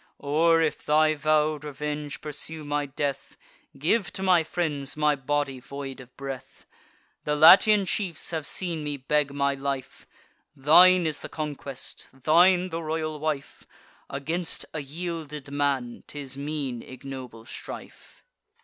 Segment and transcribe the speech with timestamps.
[0.17, 3.37] Or, if thy vow'd revenge pursue my death,
[3.77, 6.65] Give to my friends my body void of breath!
[7.23, 10.07] The Latian chiefs have seen me beg my life;
[10.55, 13.67] Thine is the conquest, thine the royal wife:
[14.09, 18.23] Against a yielded man, 'tis mean ignoble strife."